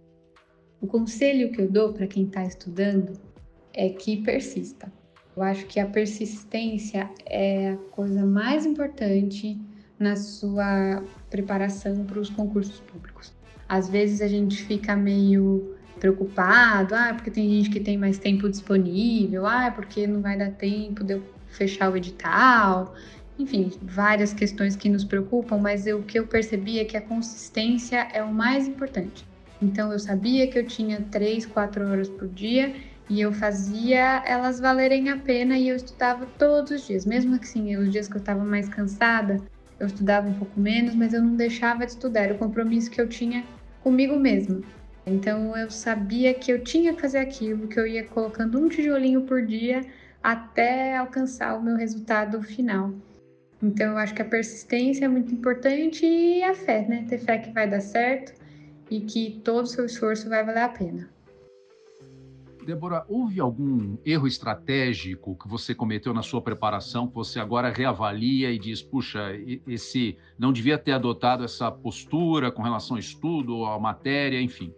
O 0.78 0.86
conselho 0.86 1.50
que 1.50 1.62
eu 1.62 1.70
dou 1.70 1.94
para 1.94 2.06
quem 2.06 2.25
está 2.25 2.44
estudando 2.44 3.18
é 3.72 3.88
que 3.88 4.22
persista. 4.22 4.92
Eu 5.37 5.43
acho 5.43 5.66
que 5.66 5.78
a 5.78 5.85
persistência 5.85 7.11
é 7.26 7.73
a 7.73 7.76
coisa 7.90 8.25
mais 8.25 8.64
importante 8.64 9.61
na 9.99 10.16
sua 10.16 11.05
preparação 11.28 12.05
para 12.07 12.19
os 12.19 12.31
concursos 12.31 12.81
públicos. 12.81 13.35
Às 13.69 13.87
vezes 13.87 14.23
a 14.23 14.28
gente 14.28 14.64
fica 14.64 14.97
meio 14.97 15.76
preocupado, 16.00 16.95
ah, 16.95 17.12
porque 17.12 17.31
tem 17.31 17.50
gente 17.50 17.69
que 17.69 17.81
tem 17.81 17.99
mais 17.99 18.19
tempo 18.19 18.49
disponível, 18.49 19.47
ah, 19.47 19.71
porque 19.71 20.07
não 20.07 20.23
vai 20.23 20.38
dar 20.38 20.52
tempo 20.52 21.05
de 21.05 21.14
eu 21.14 21.23
fechar 21.49 21.93
o 21.93 21.97
edital. 21.97 22.95
Enfim, 23.38 23.71
várias 23.83 24.33
questões 24.33 24.75
que 24.75 24.88
nos 24.88 25.05
preocupam, 25.05 25.59
mas 25.59 25.87
eu, 25.87 25.99
o 25.99 26.02
que 26.02 26.19
eu 26.19 26.26
percebi 26.26 26.78
é 26.78 26.85
que 26.87 26.97
a 26.97 27.00
consistência 27.00 28.09
é 28.11 28.23
o 28.23 28.33
mais 28.33 28.66
importante. 28.66 29.26
Então 29.61 29.93
eu 29.93 29.99
sabia 29.99 30.47
que 30.47 30.59
eu 30.59 30.66
tinha 30.66 31.00
três, 31.11 31.45
quatro 31.45 31.87
horas 31.87 32.09
por 32.09 32.26
dia 32.28 32.75
e 33.08 33.20
eu 33.20 33.32
fazia 33.32 34.22
elas 34.26 34.58
valerem 34.58 35.08
a 35.10 35.16
pena 35.16 35.56
e 35.56 35.68
eu 35.68 35.76
estudava 35.76 36.26
todos 36.38 36.72
os 36.72 36.86
dias. 36.86 37.06
Mesmo 37.06 37.36
assim, 37.36 37.76
os 37.76 37.90
dias 37.90 38.08
que 38.08 38.16
eu 38.16 38.20
estava 38.20 38.44
mais 38.44 38.68
cansada, 38.68 39.40
eu 39.78 39.86
estudava 39.86 40.28
um 40.28 40.34
pouco 40.34 40.58
menos, 40.58 40.94
mas 40.94 41.14
eu 41.14 41.22
não 41.22 41.36
deixava 41.36 41.84
de 41.86 41.92
estudar. 41.92 42.22
Era 42.22 42.34
o 42.34 42.38
compromisso 42.38 42.90
que 42.90 43.00
eu 43.00 43.08
tinha 43.08 43.44
comigo 43.82 44.18
mesma. 44.18 44.60
Então 45.06 45.56
eu 45.56 45.70
sabia 45.70 46.34
que 46.34 46.50
eu 46.50 46.64
tinha 46.64 46.92
que 46.92 47.00
fazer 47.00 47.18
aquilo, 47.18 47.68
que 47.68 47.78
eu 47.78 47.86
ia 47.86 48.04
colocando 48.04 48.58
um 48.58 48.68
tijolinho 48.68 49.22
por 49.22 49.44
dia 49.46 49.82
até 50.20 50.96
alcançar 50.96 51.56
o 51.56 51.62
meu 51.62 51.76
resultado 51.76 52.42
final. 52.42 52.92
Então 53.62 53.92
eu 53.92 53.98
acho 53.98 54.14
que 54.14 54.22
a 54.22 54.25
persistência 54.25 55.04
é 55.04 55.08
muito 55.08 55.32
importante 55.32 56.04
e 56.04 56.42
a 56.42 56.54
fé, 56.54 56.84
né? 56.88 57.06
Ter 57.08 57.18
fé 57.18 57.38
que 57.38 57.52
vai 57.52 57.70
dar 57.70 57.80
certo 57.80 58.34
e 58.90 59.00
que 59.00 59.40
todo 59.44 59.64
o 59.64 59.68
seu 59.68 59.86
esforço 59.86 60.28
vai 60.28 60.44
valer 60.44 60.62
a 60.62 60.68
pena. 60.68 61.15
Débora, 62.66 63.04
houve 63.08 63.40
algum 63.40 63.96
erro 64.04 64.26
estratégico 64.26 65.37
que 65.37 65.46
você 65.46 65.73
cometeu 65.73 66.12
na 66.12 66.20
sua 66.20 66.42
preparação 66.42 67.06
que 67.06 67.14
você 67.14 67.38
agora 67.38 67.70
reavalia 67.70 68.50
e 68.50 68.58
diz, 68.58 68.82
puxa, 68.82 69.20
esse 69.68 70.18
não 70.37 70.52
devia 70.52 70.76
ter 70.76 70.90
adotado 70.90 71.44
essa 71.44 71.70
postura 71.70 72.50
com 72.50 72.62
relação 72.62 72.96
ao 72.96 73.00
estudo, 73.00 73.64
à 73.64 73.78
matéria, 73.78 74.42
enfim? 74.42 74.75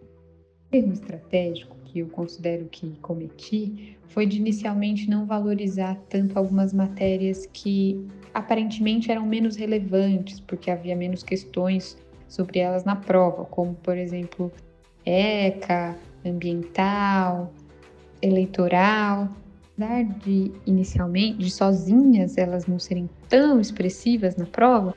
Erro 0.71 0.93
estratégico 0.93 1.75
que 1.85 1.99
eu 1.99 2.07
considero 2.09 2.65
que 2.65 2.91
cometi 3.01 3.97
foi 4.09 4.27
de 4.27 4.37
inicialmente 4.37 5.09
não 5.09 5.25
valorizar 5.25 5.95
tanto 6.07 6.37
algumas 6.37 6.71
matérias 6.71 7.47
que 7.51 8.07
aparentemente 8.35 9.11
eram 9.11 9.25
menos 9.25 9.55
relevantes, 9.55 10.39
porque 10.39 10.69
havia 10.69 10.95
menos 10.95 11.23
questões 11.23 11.97
sobre 12.27 12.59
elas 12.59 12.83
na 12.83 12.95
prova, 12.95 13.45
como 13.45 13.73
por 13.73 13.97
exemplo 13.97 14.51
ECA, 15.03 15.97
ambiental, 16.23 17.51
eleitoral, 18.21 19.29
apesar 19.73 20.03
de 20.19 20.51
inicialmente, 20.65 21.39
de 21.39 21.51
sozinhas 21.51 22.37
elas 22.37 22.65
não 22.65 22.77
serem 22.77 23.09
tão 23.27 23.59
expressivas 23.59 24.35
na 24.35 24.45
prova, 24.45 24.95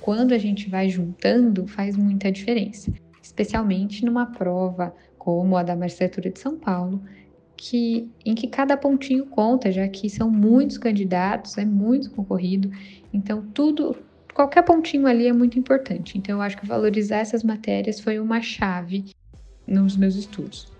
quando 0.00 0.32
a 0.32 0.38
gente 0.38 0.68
vai 0.70 0.88
juntando 0.88 1.66
faz 1.66 1.96
muita 1.96 2.30
diferença, 2.30 2.92
especialmente 3.22 4.04
numa 4.04 4.26
prova 4.26 4.94
como 5.18 5.56
a 5.56 5.62
da 5.62 5.76
magistratura 5.76 6.30
de 6.30 6.38
São 6.38 6.56
Paulo, 6.56 7.02
que 7.56 8.10
em 8.24 8.34
que 8.34 8.48
cada 8.48 8.76
pontinho 8.76 9.26
conta, 9.26 9.70
já 9.70 9.86
que 9.86 10.08
são 10.08 10.30
muitos 10.30 10.78
candidatos, 10.78 11.58
é 11.58 11.64
muito 11.64 12.10
concorrido, 12.10 12.70
então 13.12 13.44
tudo, 13.52 13.94
qualquer 14.32 14.62
pontinho 14.62 15.06
ali 15.06 15.26
é 15.26 15.32
muito 15.32 15.58
importante. 15.58 16.16
Então 16.16 16.36
eu 16.36 16.42
acho 16.42 16.56
que 16.56 16.66
valorizar 16.66 17.18
essas 17.18 17.44
matérias 17.44 18.00
foi 18.00 18.18
uma 18.18 18.40
chave 18.40 19.04
nos 19.66 19.96
meus 19.96 20.14
estudos. 20.14 20.79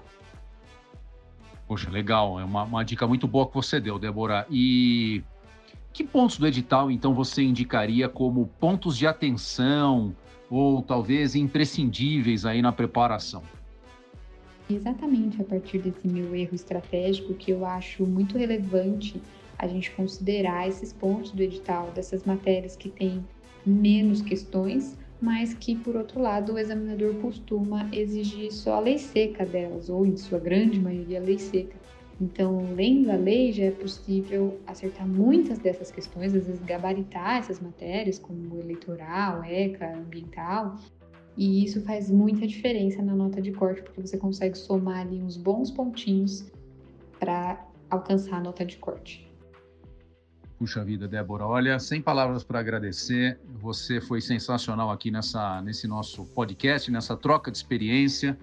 Poxa, 1.70 1.88
legal. 1.88 2.40
É 2.40 2.44
uma, 2.44 2.64
uma 2.64 2.84
dica 2.84 3.06
muito 3.06 3.28
boa 3.28 3.46
que 3.46 3.54
você 3.54 3.78
deu, 3.78 3.96
Débora. 3.96 4.44
E 4.50 5.22
que 5.92 6.02
pontos 6.02 6.36
do 6.36 6.44
edital, 6.44 6.90
então, 6.90 7.14
você 7.14 7.44
indicaria 7.44 8.08
como 8.08 8.50
pontos 8.58 8.98
de 8.98 9.06
atenção 9.06 10.12
ou 10.50 10.82
talvez 10.82 11.36
imprescindíveis 11.36 12.44
aí 12.44 12.60
na 12.60 12.72
preparação? 12.72 13.44
Exatamente 14.68 15.40
a 15.40 15.44
partir 15.44 15.78
desse 15.78 16.08
meu 16.08 16.34
erro 16.34 16.56
estratégico 16.56 17.34
que 17.34 17.52
eu 17.52 17.64
acho 17.64 18.04
muito 18.04 18.36
relevante 18.36 19.22
a 19.56 19.68
gente 19.68 19.92
considerar 19.92 20.66
esses 20.66 20.92
pontos 20.92 21.30
do 21.30 21.40
edital, 21.40 21.92
dessas 21.94 22.24
matérias 22.24 22.74
que 22.74 22.88
têm 22.88 23.24
menos 23.64 24.22
questões, 24.22 24.98
mas 25.20 25.52
que, 25.52 25.76
por 25.76 25.96
outro 25.96 26.20
lado, 26.20 26.54
o 26.54 26.58
examinador 26.58 27.14
costuma 27.16 27.88
exigir 27.92 28.52
só 28.52 28.74
a 28.74 28.80
lei 28.80 28.98
seca 28.98 29.44
delas, 29.44 29.90
ou 29.90 30.06
em 30.06 30.16
sua 30.16 30.38
grande 30.38 30.80
maioria, 30.80 31.20
a 31.20 31.22
lei 31.22 31.38
seca. 31.38 31.76
Então, 32.20 32.74
lendo 32.74 33.10
a 33.10 33.16
lei, 33.16 33.52
já 33.52 33.64
é 33.64 33.70
possível 33.70 34.60
acertar 34.66 35.06
muitas 35.06 35.58
dessas 35.58 35.90
questões, 35.90 36.34
às 36.34 36.46
vezes 36.46 36.62
gabaritar 36.62 37.38
essas 37.38 37.60
matérias, 37.60 38.18
como 38.18 38.58
eleitoral, 38.60 39.42
ECA, 39.44 39.94
ambiental, 39.96 40.76
e 41.36 41.64
isso 41.64 41.80
faz 41.82 42.10
muita 42.10 42.46
diferença 42.46 43.02
na 43.02 43.14
nota 43.14 43.40
de 43.40 43.52
corte, 43.52 43.82
porque 43.82 44.00
você 44.00 44.18
consegue 44.18 44.58
somar 44.58 45.06
ali 45.06 45.22
uns 45.22 45.36
bons 45.36 45.70
pontinhos 45.70 46.44
para 47.18 47.66
alcançar 47.88 48.36
a 48.36 48.40
nota 48.40 48.64
de 48.64 48.76
corte. 48.76 49.29
Puxa 50.60 50.84
vida, 50.84 51.08
Débora, 51.08 51.46
olha, 51.46 51.78
sem 51.78 52.02
palavras 52.02 52.44
para 52.44 52.60
agradecer. 52.60 53.40
Você 53.62 53.98
foi 53.98 54.20
sensacional 54.20 54.90
aqui 54.90 55.10
nessa, 55.10 55.62
nesse 55.62 55.88
nosso 55.88 56.26
podcast, 56.34 56.90
nessa 56.90 57.16
troca 57.16 57.50
de 57.50 57.56
experiência. 57.56 58.38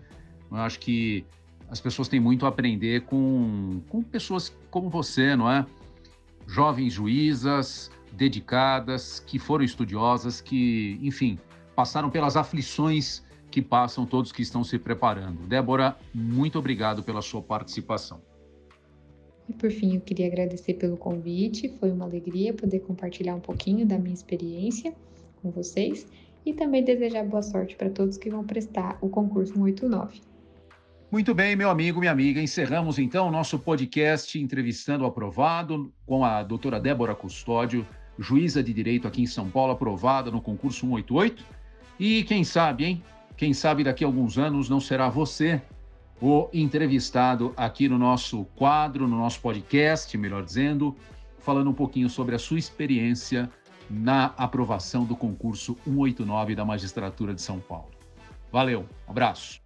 Eu 0.50 0.58
acho 0.58 0.80
que 0.80 1.24
as 1.70 1.80
pessoas 1.80 2.08
têm 2.08 2.20
muito 2.20 2.48
a 2.48 2.50
aprender 2.50 3.02
com, 3.02 3.84
com 3.88 4.02
pessoas 4.02 4.52
como 4.72 4.90
você, 4.90 5.36
não 5.36 5.48
é? 5.48 5.64
Jovens 6.48 6.94
juízas, 6.94 7.92
dedicadas, 8.14 9.20
que 9.20 9.38
foram 9.38 9.64
estudiosas, 9.64 10.42
que, 10.42 10.98
enfim, 11.04 11.38
passaram 11.76 12.10
pelas 12.10 12.36
aflições 12.36 13.24
que 13.52 13.62
passam 13.62 14.08
todos 14.08 14.32
que 14.32 14.42
estão 14.42 14.64
se 14.64 14.80
preparando. 14.80 15.46
Débora, 15.46 15.96
muito 16.16 16.58
obrigado 16.58 17.04
pela 17.04 17.22
sua 17.22 17.44
participação. 17.44 18.20
E 19.50 19.54
por 19.54 19.72
fim, 19.72 19.96
eu 19.96 20.02
queria 20.02 20.28
agradecer 20.28 20.74
pelo 20.74 20.98
convite. 20.98 21.70
Foi 21.80 21.92
uma 21.92 22.06
alegria 22.06 22.54
poder 22.54 22.80
compartilhar 22.82 23.36
um 23.36 23.40
pouquinho 23.40 23.86
da 23.86 23.98
minha 23.98 24.14
experiência 24.14 24.94
com 25.42 25.52
vocês 25.52 26.08
e 26.46 26.54
também 26.54 26.84
desejar 26.84 27.26
boa 27.26 27.42
sorte 27.42 27.76
para 27.76 27.90
todos 27.90 28.18
que 28.18 28.30
vão 28.30 28.44
prestar 28.44 28.98
o 29.02 29.10
concurso 29.10 29.54
189. 29.54 30.22
Muito 31.10 31.34
bem, 31.34 31.56
meu 31.56 31.70
amigo, 31.70 32.00
minha 32.00 32.12
amiga. 32.12 32.42
Encerramos 32.42 33.00
então 33.00 33.28
o 33.28 33.32
nosso 33.32 33.58
podcast 33.58 34.38
entrevistando 34.38 35.06
o 35.06 35.08
aprovado 35.08 35.92
com 36.06 36.26
a 36.26 36.44
doutora 36.44 36.80
Débora 36.80 37.16
Custódio, 37.16 37.88
juíza 38.20 38.62
de 38.62 38.74
direito 38.74 39.08
aqui 39.08 39.22
em 39.22 39.26
São 39.28 39.50
Paulo, 39.50 39.72
aprovada 39.72 40.30
no 40.30 40.42
concurso 40.42 40.82
188. 40.82 41.46
E 41.98 42.24
quem 42.24 42.44
sabe, 42.44 42.84
hein? 42.84 43.04
Quem 43.38 43.54
sabe 43.54 43.84
daqui 43.84 44.04
a 44.04 44.08
alguns 44.08 44.38
anos 44.38 44.70
não 44.70 44.82
será 44.82 45.08
você 45.08 45.62
o 46.22 46.50
entrevistado 46.54 47.54
aqui 47.56 47.88
no 47.88 47.98
nosso 47.98 48.46
quadro, 48.56 49.08
no 49.08 49.18
nosso 49.18 49.40
podcast, 49.40 50.18
melhor 50.18 50.44
dizendo, 50.44 50.96
falando 51.40 51.70
um 51.70 51.74
pouquinho 51.74 52.10
sobre 52.10 52.36
a 52.36 52.40
sua 52.40 52.60
experiência 52.60 53.50
na 53.90 54.34
aprovação 54.38 55.06
do 55.06 55.16
concurso 55.16 55.78
189 55.86 56.56
da 56.56 56.66
Magistratura 56.66 57.34
de 57.34 57.42
São 57.42 57.60
Paulo. 57.60 57.92
Valeu, 58.52 58.86
abraço. 59.08 59.62